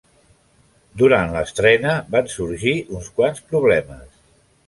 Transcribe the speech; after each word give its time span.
Durant 1.01 1.33
l'estrena 1.35 1.91
van 2.15 2.31
sorgir 2.37 2.75
uns 3.01 3.11
quants 3.19 3.45
problemes. 3.53 4.19